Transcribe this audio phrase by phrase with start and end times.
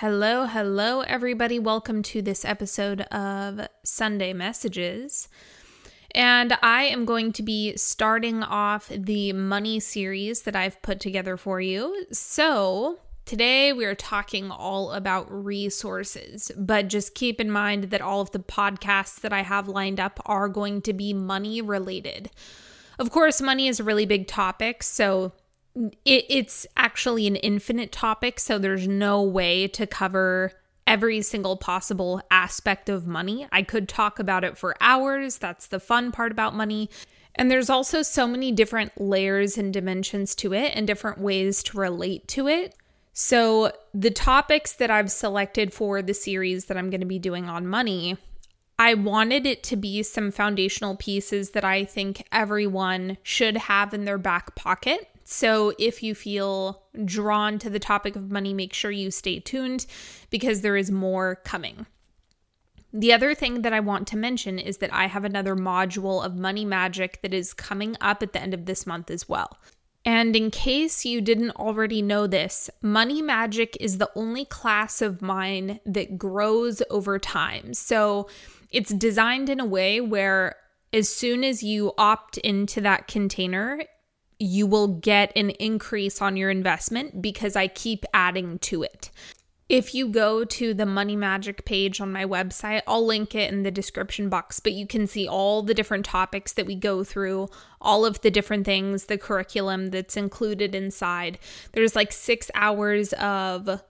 [0.00, 1.58] Hello, hello, everybody.
[1.58, 5.26] Welcome to this episode of Sunday Messages.
[6.14, 11.36] And I am going to be starting off the money series that I've put together
[11.36, 12.06] for you.
[12.12, 18.20] So, today we are talking all about resources, but just keep in mind that all
[18.20, 22.30] of the podcasts that I have lined up are going to be money related.
[23.00, 25.32] Of course, money is a really big topic, so
[25.74, 30.52] it, it's actually an infinite topic, so there's no way to cover
[30.86, 33.46] every single possible aspect of money.
[33.52, 35.38] I could talk about it for hours.
[35.38, 36.88] That's the fun part about money.
[37.34, 41.78] And there's also so many different layers and dimensions to it and different ways to
[41.78, 42.74] relate to it.
[43.12, 47.46] So, the topics that I've selected for the series that I'm going to be doing
[47.46, 48.16] on money,
[48.78, 54.04] I wanted it to be some foundational pieces that I think everyone should have in
[54.04, 58.90] their back pocket so if you feel drawn to the topic of money, make sure
[58.90, 59.84] you stay tuned
[60.30, 61.84] because there is more coming.
[62.94, 66.36] The other thing that I want to mention is that I have another module of
[66.36, 69.58] money magic that is coming up at the end of this month as well.
[70.02, 75.20] And in case you didn't already know this, Money Magic is the only class of
[75.20, 77.74] mine that grows over time.
[77.74, 78.30] So
[78.70, 80.56] it's designed in a way where
[80.94, 83.82] as soon as you opt into that container,
[84.38, 89.10] you will get an increase on your investment because I keep adding to it.
[89.68, 93.64] If you go to the Money Magic page on my website, I'll link it in
[93.64, 97.48] the description box, but you can see all the different topics that we go through,
[97.78, 101.38] all of the different things, the curriculum that's included inside.
[101.72, 103.82] There's like six hours of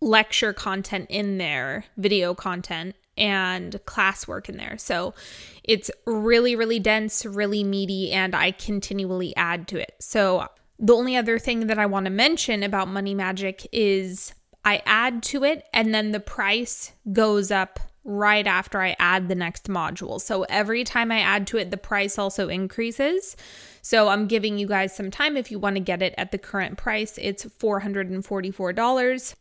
[0.00, 4.78] lecture content in there, video content, and classwork in there.
[4.78, 5.14] So
[5.62, 9.94] it's really, really dense, really meaty, and I continually add to it.
[10.00, 10.48] So
[10.78, 15.22] the only other thing that I want to mention about Money Magic is I add
[15.24, 20.20] to it and then the price goes up right after I add the next module.
[20.20, 23.36] So every time I add to it, the price also increases.
[23.82, 26.38] So I'm giving you guys some time if you want to get it at the
[26.38, 27.18] current price.
[27.20, 29.34] It's $444.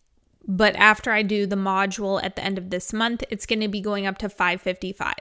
[0.45, 3.67] But after I do the module at the end of this month, it's going to
[3.67, 5.13] be going up to 555.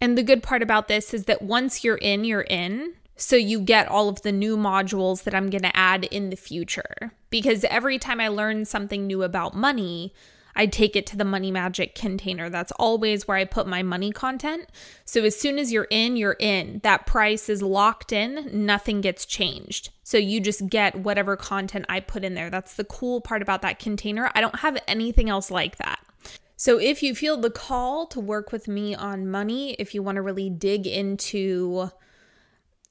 [0.00, 2.94] And the good part about this is that once you're in, you're in.
[3.16, 6.36] So you get all of the new modules that I'm going to add in the
[6.36, 7.12] future.
[7.30, 10.12] Because every time I learn something new about money,
[10.56, 12.48] I take it to the Money Magic container.
[12.48, 14.68] That's always where I put my money content.
[15.04, 16.80] So as soon as you're in, you're in.
[16.82, 19.90] That price is locked in, nothing gets changed.
[20.02, 22.50] So you just get whatever content I put in there.
[22.50, 24.30] That's the cool part about that container.
[24.34, 26.00] I don't have anything else like that.
[26.56, 30.16] So, if you feel the call to work with me on money, if you want
[30.16, 31.90] to really dig into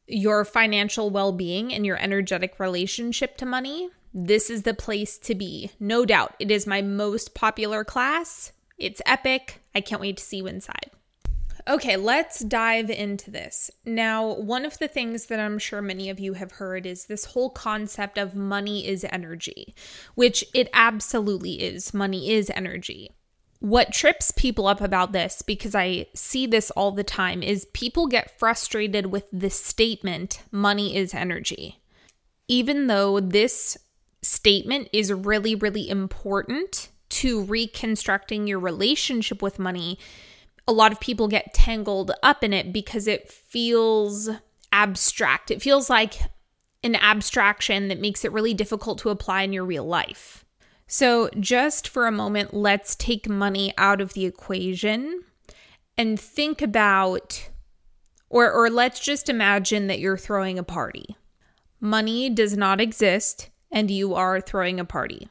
[0.05, 5.35] your financial well being and your energetic relationship to money, this is the place to
[5.35, 5.71] be.
[5.79, 6.35] No doubt.
[6.39, 8.51] It is my most popular class.
[8.77, 9.61] It's epic.
[9.73, 10.91] I can't wait to see you inside.
[11.67, 13.71] Okay, let's dive into this.
[13.85, 17.25] Now, one of the things that I'm sure many of you have heard is this
[17.25, 19.73] whole concept of money is energy,
[20.15, 21.93] which it absolutely is.
[21.93, 23.11] Money is energy.
[23.59, 28.07] What trips people up about this, because I see this all the time, is people
[28.07, 31.79] get frustrated with the statement, money is energy.
[32.49, 33.77] Even though this
[34.23, 39.99] statement is really, really important to reconstructing your relationship with money,
[40.67, 44.29] a lot of people get tangled up in it because it feels
[44.71, 45.51] abstract.
[45.51, 46.19] It feels like
[46.83, 50.43] an abstraction that makes it really difficult to apply in your real life.
[50.87, 55.23] So, just for a moment, let's take money out of the equation
[55.97, 57.49] and think about,
[58.29, 61.15] or, or let's just imagine that you're throwing a party.
[61.79, 65.27] Money does not exist and you are throwing a party.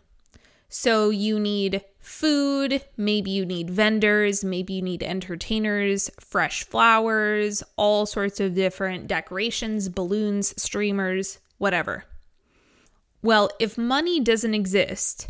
[0.69, 8.05] So you need food, maybe you need vendors, maybe you need entertainers, fresh flowers, all
[8.05, 12.05] sorts of different decorations, balloons, streamers, whatever.
[13.23, 15.29] Well, if money doesn't exist,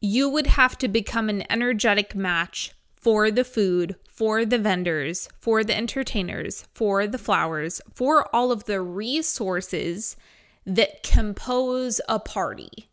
[0.00, 5.64] you would have to become an energetic match for the food, for the vendors, for
[5.64, 10.16] the entertainers, for the flowers, for all of the resources
[10.64, 12.88] that compose a party.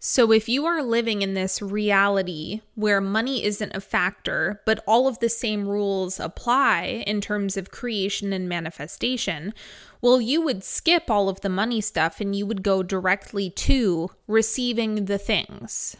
[0.00, 5.08] So, if you are living in this reality where money isn't a factor, but all
[5.08, 9.54] of the same rules apply in terms of creation and manifestation,
[10.00, 14.10] well, you would skip all of the money stuff and you would go directly to
[14.28, 15.96] receiving the things.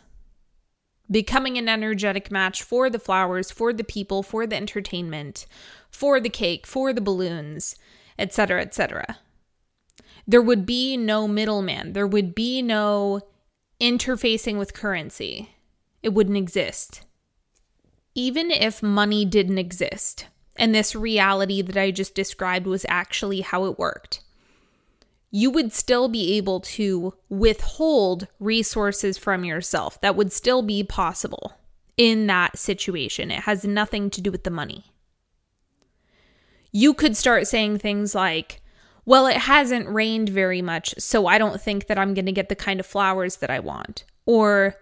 [1.11, 5.47] Becoming an energetic match for the flowers, for the people, for the entertainment,
[5.91, 7.75] for the cake, for the balloons,
[8.17, 9.19] etc., etc
[10.29, 11.95] there would be no middleman.
[11.95, 13.23] There would be no
[13.81, 15.49] interfacing with currency.
[16.03, 17.03] it wouldn't exist.
[18.15, 20.27] Even if money didn't exist,
[20.57, 24.23] and this reality that I just described was actually how it worked,
[25.31, 30.01] you would still be able to withhold resources from yourself.
[30.01, 31.53] That would still be possible
[31.97, 33.31] in that situation.
[33.31, 34.93] It has nothing to do with the money.
[36.73, 38.63] You could start saying things like,
[39.09, 42.51] well, it hasn't rained very much, so I don't think that I'm going to get
[42.51, 44.05] the kind of flowers that I want.
[44.27, 44.77] Or,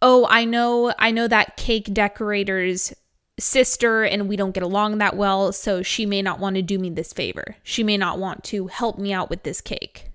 [0.00, 2.94] oh, I know, I know that cake decorator's
[3.40, 6.78] sister and we don't get along that well, so she may not want to do
[6.78, 7.56] me this favor.
[7.64, 10.12] She may not want to help me out with this cake.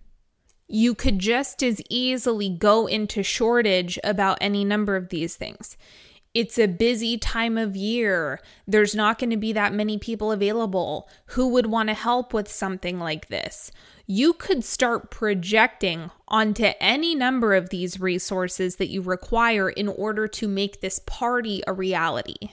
[0.70, 5.76] You could just as easily go into shortage about any number of these things.
[6.33, 8.39] It's a busy time of year.
[8.66, 11.10] There's not going to be that many people available.
[11.28, 13.72] Who would want to help with something like this?
[14.07, 20.28] You could start projecting onto any number of these resources that you require in order
[20.30, 22.51] to make this party a reality.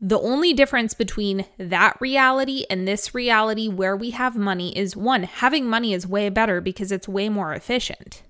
[0.00, 5.22] The only difference between that reality and this reality where we have money is one,
[5.22, 8.24] having money is way better because it's way more efficient.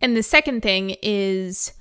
[0.00, 1.74] And the second thing is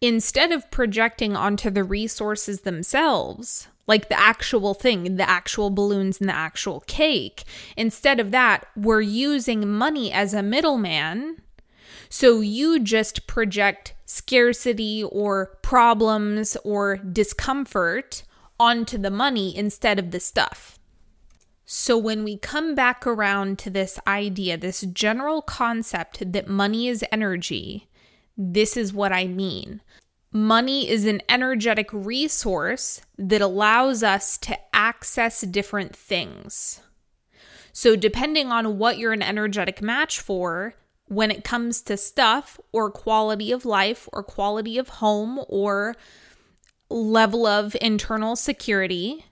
[0.00, 6.28] instead of projecting onto the resources themselves, like the actual thing, the actual balloons and
[6.28, 7.44] the actual cake,
[7.76, 11.40] instead of that, we're using money as a middleman.
[12.08, 18.22] So you just project scarcity or problems or discomfort
[18.58, 20.78] onto the money instead of the stuff.
[21.70, 27.04] So, when we come back around to this idea, this general concept that money is
[27.12, 27.88] energy,
[28.38, 29.82] this is what I mean.
[30.30, 36.80] Money is an energetic resource that allows us to access different things.
[37.72, 40.74] So, depending on what you're an energetic match for,
[41.06, 45.96] when it comes to stuff or quality of life or quality of home or
[46.90, 49.24] level of internal security,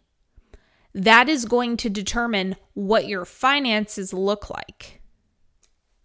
[0.94, 5.02] that is going to determine what your finances look like.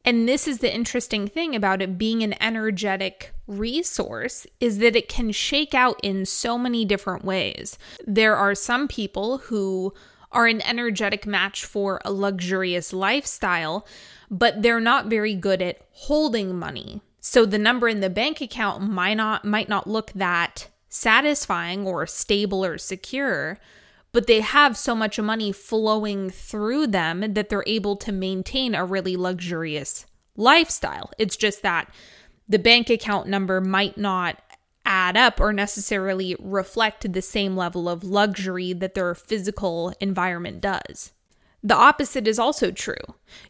[0.04, 5.08] And this is the interesting thing about it being an energetic resource is that it
[5.08, 7.78] can shake out in so many different ways.
[8.08, 9.94] There are some people who
[10.32, 13.86] are an energetic match for a luxurious lifestyle,
[14.30, 17.02] but they're not very good at holding money.
[17.20, 22.08] So the number in the bank account might not might not look that satisfying or
[22.08, 23.60] stable or secure,
[24.12, 28.86] but they have so much money flowing through them that they're able to maintain a
[28.86, 30.06] really luxurious
[30.36, 31.12] lifestyle.
[31.18, 31.92] It's just that
[32.48, 34.42] the bank account number might not
[34.86, 41.14] add up or necessarily reflect the same level of luxury that their physical environment does.
[41.64, 42.96] The opposite is also true.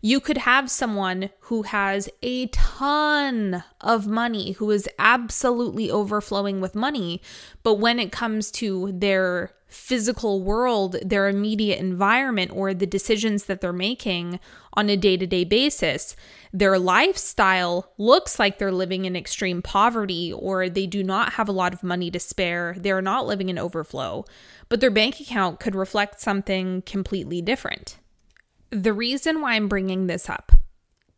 [0.01, 6.75] You could have someone who has a ton of money, who is absolutely overflowing with
[6.75, 7.21] money,
[7.63, 13.61] but when it comes to their physical world, their immediate environment, or the decisions that
[13.61, 14.39] they're making
[14.73, 16.15] on a day to day basis,
[16.51, 21.53] their lifestyle looks like they're living in extreme poverty or they do not have a
[21.53, 22.75] lot of money to spare.
[22.77, 24.25] They're not living in overflow,
[24.67, 27.97] but their bank account could reflect something completely different.
[28.71, 30.51] The reason why I'm bringing this up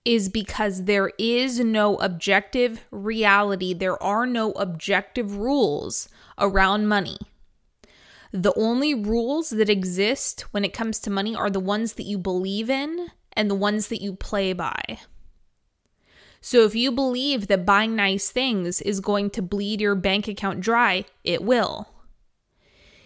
[0.05, 7.17] is because there is no objective reality, there are no objective rules around money.
[8.33, 12.17] The only rules that exist when it comes to money are the ones that you
[12.17, 14.81] believe in and the ones that you play by.
[16.41, 20.61] So if you believe that buying nice things is going to bleed your bank account
[20.61, 21.87] dry, it will.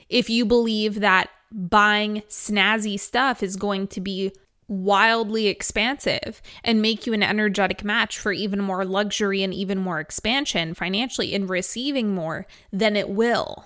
[0.07, 4.31] If you believe that buying snazzy stuff is going to be
[4.69, 9.99] wildly expansive and make you an energetic match for even more luxury and even more
[9.99, 13.65] expansion financially in receiving more, then it will.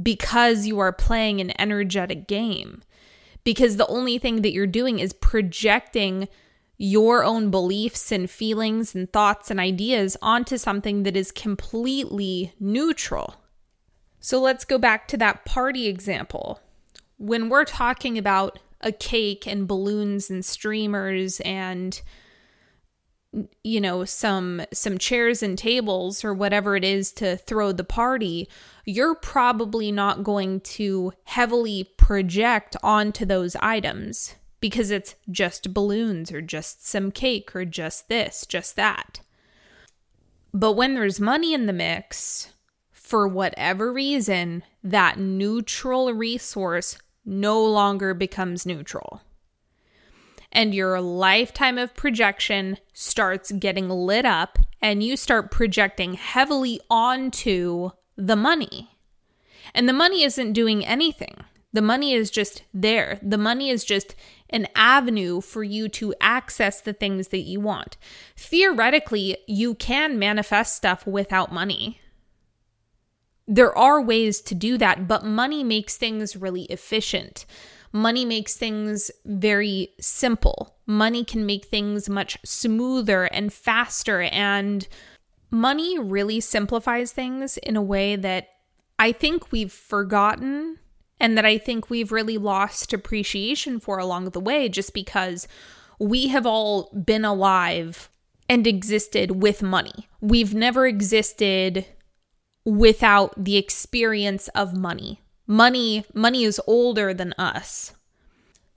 [0.00, 2.82] Because you are playing an energetic game.
[3.44, 6.28] Because the only thing that you're doing is projecting
[6.82, 13.34] your own beliefs and feelings and thoughts and ideas onto something that is completely neutral.
[14.18, 16.60] So let's go back to that party example.
[17.18, 22.00] When we're talking about a cake and balloons and streamers and
[23.62, 28.48] you know some some chairs and tables or whatever it is to throw the party
[28.84, 36.42] you're probably not going to heavily project onto those items because it's just balloons or
[36.42, 39.20] just some cake or just this just that
[40.52, 42.52] but when there's money in the mix
[43.10, 49.20] for whatever reason that neutral resource no longer becomes neutral.
[50.52, 57.90] And your lifetime of projection starts getting lit up and you start projecting heavily onto
[58.16, 58.90] the money.
[59.74, 61.44] And the money isn't doing anything.
[61.72, 63.18] The money is just there.
[63.22, 64.16] The money is just
[64.48, 67.96] an avenue for you to access the things that you want.
[68.36, 72.00] Theoretically, you can manifest stuff without money.
[73.46, 77.46] There are ways to do that, but money makes things really efficient.
[77.92, 80.76] Money makes things very simple.
[80.86, 84.22] Money can make things much smoother and faster.
[84.22, 84.86] And
[85.50, 88.48] money really simplifies things in a way that
[88.98, 90.78] I think we've forgotten
[91.18, 95.48] and that I think we've really lost appreciation for along the way just because
[95.98, 98.08] we have all been alive
[98.48, 100.08] and existed with money.
[100.20, 101.86] We've never existed
[102.64, 105.20] without the experience of money.
[105.50, 107.92] Money money is older than us.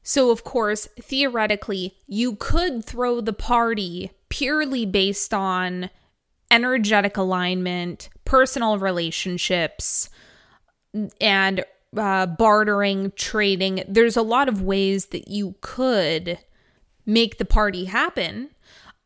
[0.01, 5.91] So of course, theoretically, you could throw the party purely based on
[6.49, 10.09] energetic alignment, personal relationships,
[11.21, 11.63] and
[11.95, 13.83] uh, bartering, trading.
[13.87, 16.39] There's a lot of ways that you could
[17.05, 18.49] make the party happen.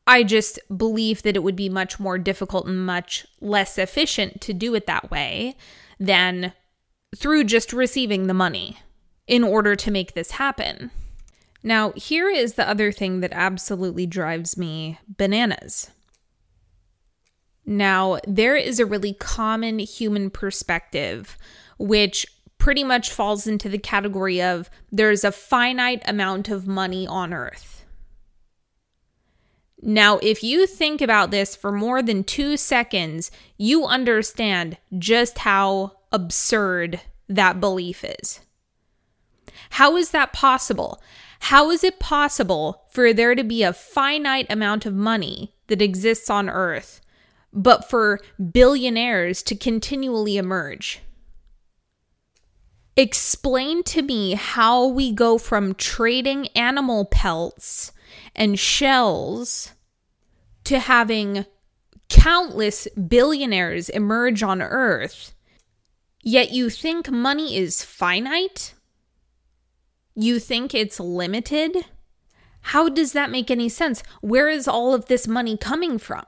[0.08, 4.54] I just believe that it would be much more difficult and much less efficient to
[4.54, 5.58] do it that way
[6.00, 6.54] than
[7.18, 8.78] through just receiving the money
[9.28, 10.92] in order to make this happen.
[11.64, 15.92] Now, here is the other thing that absolutely drives me bananas.
[17.66, 21.38] Now, there is a really common human perspective,
[21.78, 22.26] which
[22.58, 27.86] pretty much falls into the category of there's a finite amount of money on earth.
[29.82, 35.97] Now, if you think about this for more than two seconds, you understand just how
[36.12, 38.40] absurd that belief is.
[39.72, 41.02] How is that possible?
[41.40, 46.30] How is it possible for there to be a finite amount of money that exists
[46.30, 47.02] on earth,
[47.54, 48.20] but for
[48.52, 51.02] billionaires to continually emerge?
[52.96, 57.92] Explain to me how we go from trading animal pelts
[58.36, 59.74] and shells
[60.64, 61.46] to having
[62.10, 65.36] countless billionaires emerge on earth
[66.28, 68.74] Yet you think money is finite?
[70.14, 71.86] You think it's limited?
[72.60, 74.04] How does that make any sense?
[74.20, 76.26] Where is all of this money coming from?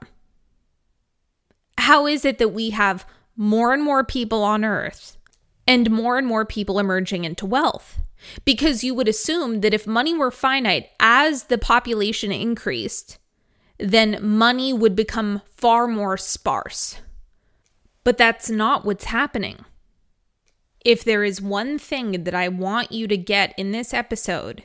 [1.76, 3.04] How is it that we have
[3.36, 5.18] more and more people on earth
[5.66, 8.00] and more and more people emerging into wealth?
[8.46, 13.18] Because you would assume that if money were finite as the population increased,
[13.78, 17.02] then money would become far more sparse.
[18.02, 19.66] But that's not what's happening.
[20.84, 24.62] If there is one thing that I want you to get in this episode,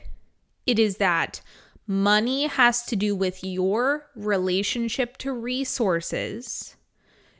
[0.66, 1.40] it is that
[1.86, 6.76] money has to do with your relationship to resources,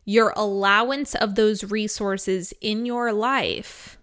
[0.05, 3.99] your allowance of those resources in your life.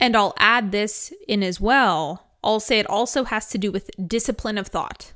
[0.00, 2.26] And I'll add this in as well.
[2.42, 5.12] I'll say it also has to do with discipline of thought.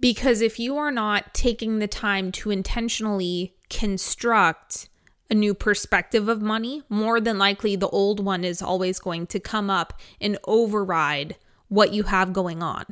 [0.00, 4.88] Because if you are not taking the time to intentionally construct
[5.30, 9.40] a new perspective of money, more than likely the old one is always going to
[9.40, 11.36] come up and override
[11.68, 12.84] what you have going on.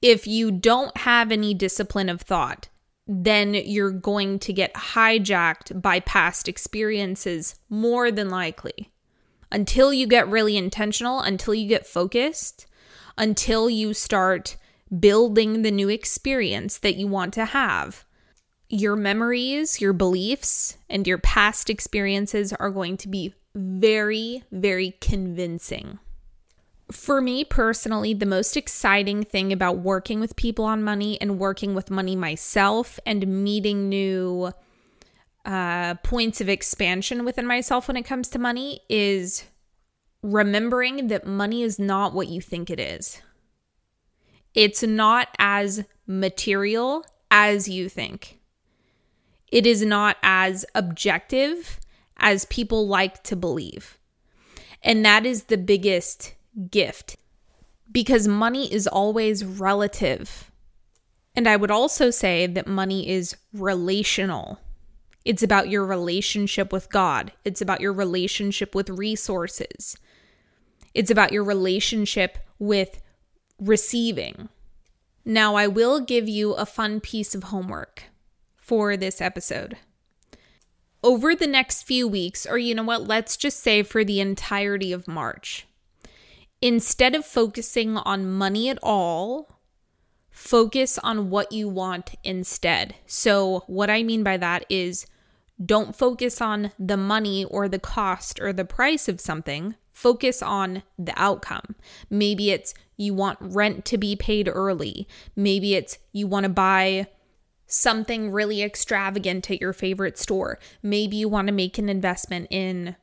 [0.00, 2.68] If you don't have any discipline of thought,
[3.06, 8.92] then you're going to get hijacked by past experiences more than likely.
[9.50, 12.66] Until you get really intentional, until you get focused,
[13.18, 14.56] until you start
[14.98, 18.03] building the new experience that you want to have
[18.74, 26.00] your memories, your beliefs, and your past experiences are going to be very, very convincing.
[26.90, 31.74] For me personally, the most exciting thing about working with people on money and working
[31.74, 34.50] with money myself and meeting new
[35.44, 39.44] uh, points of expansion within myself when it comes to money is
[40.22, 43.22] remembering that money is not what you think it is.
[44.52, 48.33] It's not as material as you think
[49.54, 51.78] it is not as objective
[52.16, 53.98] as people like to believe.
[54.82, 56.34] And that is the biggest
[56.72, 57.16] gift
[57.92, 60.50] because money is always relative.
[61.36, 64.58] And I would also say that money is relational.
[65.24, 69.96] It's about your relationship with God, it's about your relationship with resources,
[70.94, 73.00] it's about your relationship with
[73.60, 74.48] receiving.
[75.24, 78.02] Now, I will give you a fun piece of homework
[78.64, 79.76] for this episode.
[81.02, 84.92] Over the next few weeks, or you know what, let's just say for the entirety
[84.92, 85.66] of March,
[86.62, 89.54] instead of focusing on money at all,
[90.34, 92.96] Focus on what you want instead.
[93.06, 95.06] So, what I mean by that is
[95.64, 99.76] don't focus on the money or the cost or the price of something.
[99.92, 101.76] Focus on the outcome.
[102.10, 105.06] Maybe it's you want rent to be paid early.
[105.36, 107.06] Maybe it's you want to buy
[107.66, 110.58] something really extravagant at your favorite store.
[110.82, 112.96] Maybe you want to make an investment in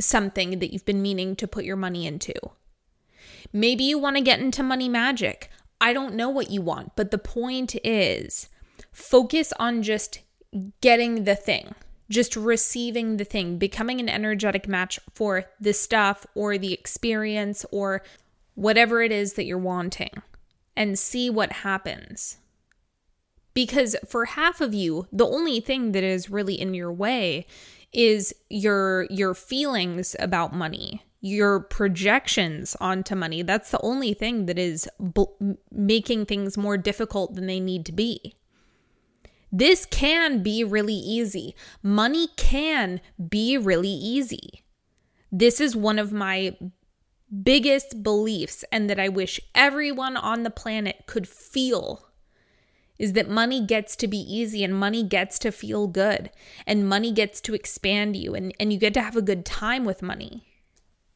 [0.00, 2.34] something that you've been meaning to put your money into.
[3.52, 5.50] Maybe you want to get into money magic.
[5.80, 8.48] I don't know what you want, but the point is
[8.92, 10.20] focus on just
[10.80, 11.74] getting the thing,
[12.08, 18.02] just receiving the thing, becoming an energetic match for the stuff or the experience or
[18.54, 20.22] whatever it is that you're wanting
[20.76, 22.38] and see what happens.
[23.54, 27.46] Because for half of you, the only thing that is really in your way
[27.92, 33.42] is your your feelings about money, your projections onto money.
[33.42, 37.92] That's the only thing that is b- making things more difficult than they need to
[37.92, 38.34] be.
[39.50, 41.54] This can be really easy.
[41.82, 44.62] Money can be really easy.
[45.30, 46.56] This is one of my
[47.42, 52.08] biggest beliefs, and that I wish everyone on the planet could feel
[53.02, 56.30] is that money gets to be easy and money gets to feel good
[56.68, 59.84] and money gets to expand you and, and you get to have a good time
[59.84, 60.46] with money.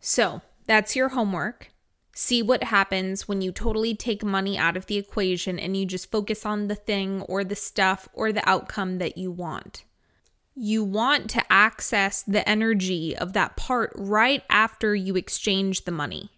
[0.00, 1.70] So that's your homework.
[2.12, 6.10] See what happens when you totally take money out of the equation and you just
[6.10, 9.84] focus on the thing or the stuff or the outcome that you want.
[10.56, 16.30] You want to access the energy of that part right after you exchange the money.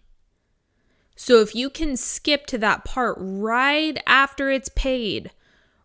[1.15, 5.31] So if you can skip to that part right after it's paid,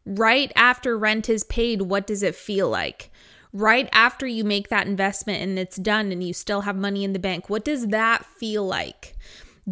[0.05, 3.11] right after rent is paid, what does it feel like?
[3.53, 7.13] Right after you make that investment and it's done and you still have money in
[7.13, 9.17] the bank, what does that feel like?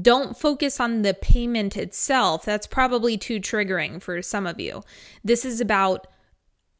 [0.01, 2.45] Don't focus on the payment itself.
[2.45, 4.83] That's probably too triggering for some of you.
[5.23, 6.07] This is about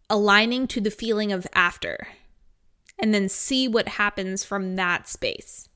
[0.09, 2.09] aligning to the feeling of after
[2.99, 5.69] and then see what happens from that space.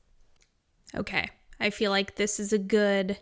[0.95, 3.17] Okay, I feel like this is a good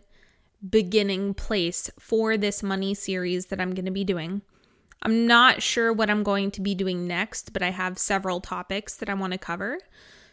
[0.67, 4.41] beginning place for this money series that I'm going to be doing.
[5.01, 8.95] I'm not sure what I'm going to be doing next, but I have several topics
[8.95, 9.79] that I want to cover.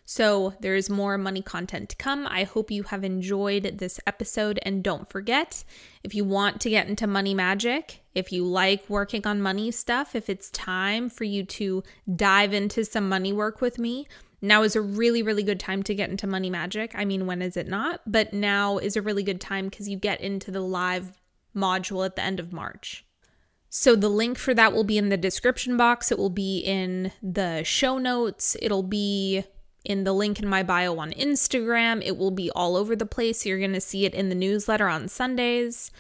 [0.05, 2.27] So there's more money content to come.
[2.27, 4.59] I hope you have enjoyed this episode.
[4.63, 5.63] And don't forget,
[6.03, 10.15] if you want to get into money magic, if you like working on money stuff,
[10.15, 11.83] if it's time for you to
[12.17, 14.09] dive into some money work with me,
[14.41, 16.93] now is a really, really good time to get into money magic.
[16.97, 18.01] I mean, when is it not?
[18.05, 21.13] But now is a really good time because you get into the live
[21.55, 23.05] module at the end of March.
[23.75, 26.13] So the link for that will be in the description box.
[26.13, 28.55] It will be in the show notes.
[28.61, 29.45] It'll be
[29.83, 32.03] in the link in my bio on Instagram.
[32.05, 33.47] It will be all over the place.
[33.47, 35.91] You're going to see it in the newsletter on Sundays.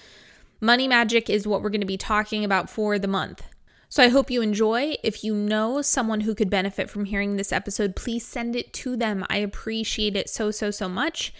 [0.60, 3.42] Money magic is what we're going to be talking about for the month.
[3.88, 4.96] So I hope you enjoy.
[5.02, 8.98] If you know someone who could benefit from hearing this episode, please send it to
[8.98, 9.24] them.
[9.30, 11.32] I appreciate it so, so, so much.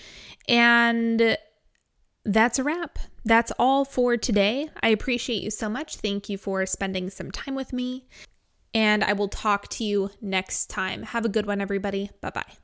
[0.49, 1.37] And
[2.25, 2.99] that's a wrap.
[3.25, 4.69] That's all for today.
[4.83, 5.97] I appreciate you so much.
[5.97, 8.07] Thank you for spending some time with me
[8.75, 11.03] and I will talk to you next time.
[11.03, 12.11] Have a good one, everybody.
[12.21, 12.62] Bye bye.